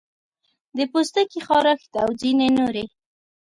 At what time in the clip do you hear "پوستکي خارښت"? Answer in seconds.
0.91-1.91